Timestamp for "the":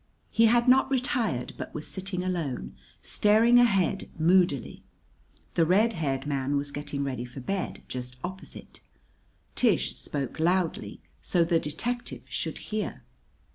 5.53-5.63, 11.43-11.59